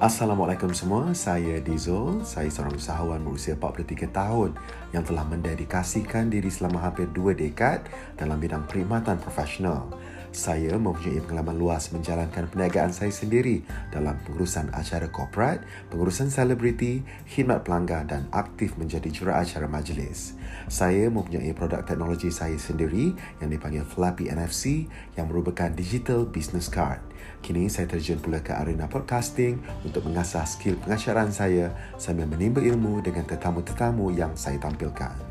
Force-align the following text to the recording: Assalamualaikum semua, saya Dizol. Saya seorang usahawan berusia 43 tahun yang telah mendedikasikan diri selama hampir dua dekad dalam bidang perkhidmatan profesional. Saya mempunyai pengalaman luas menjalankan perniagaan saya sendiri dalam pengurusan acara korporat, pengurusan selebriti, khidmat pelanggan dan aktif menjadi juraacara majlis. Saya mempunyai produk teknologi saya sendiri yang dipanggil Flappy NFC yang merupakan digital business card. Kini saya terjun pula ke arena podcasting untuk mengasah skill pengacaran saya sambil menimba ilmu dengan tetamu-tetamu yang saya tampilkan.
Assalamualaikum 0.00 0.72
semua, 0.72 1.12
saya 1.12 1.60
Dizol. 1.60 2.24
Saya 2.24 2.48
seorang 2.48 2.72
usahawan 2.72 3.20
berusia 3.20 3.52
43 3.52 4.08
tahun 4.08 4.56
yang 4.96 5.04
telah 5.04 5.28
mendedikasikan 5.28 6.32
diri 6.32 6.48
selama 6.48 6.88
hampir 6.88 7.04
dua 7.12 7.36
dekad 7.36 7.84
dalam 8.16 8.40
bidang 8.40 8.64
perkhidmatan 8.64 9.20
profesional. 9.20 9.92
Saya 10.30 10.78
mempunyai 10.78 11.18
pengalaman 11.26 11.58
luas 11.58 11.90
menjalankan 11.90 12.46
perniagaan 12.46 12.94
saya 12.94 13.10
sendiri 13.10 13.66
dalam 13.90 14.14
pengurusan 14.22 14.70
acara 14.70 15.10
korporat, 15.10 15.66
pengurusan 15.90 16.30
selebriti, 16.30 17.02
khidmat 17.26 17.66
pelanggan 17.66 18.06
dan 18.06 18.22
aktif 18.30 18.78
menjadi 18.78 19.10
juraacara 19.10 19.66
majlis. 19.66 20.38
Saya 20.70 21.10
mempunyai 21.10 21.50
produk 21.50 21.82
teknologi 21.82 22.30
saya 22.30 22.54
sendiri 22.54 23.10
yang 23.42 23.50
dipanggil 23.50 23.82
Flappy 23.82 24.30
NFC 24.30 24.86
yang 25.18 25.26
merupakan 25.26 25.66
digital 25.74 26.22
business 26.30 26.70
card. 26.70 27.02
Kini 27.42 27.66
saya 27.66 27.90
terjun 27.90 28.22
pula 28.22 28.38
ke 28.38 28.54
arena 28.54 28.86
podcasting 28.86 29.58
untuk 29.82 30.06
mengasah 30.06 30.46
skill 30.46 30.78
pengacaran 30.78 31.34
saya 31.34 31.74
sambil 31.98 32.30
menimba 32.30 32.62
ilmu 32.62 33.02
dengan 33.02 33.26
tetamu-tetamu 33.26 34.14
yang 34.14 34.30
saya 34.38 34.62
tampilkan. 34.62 35.29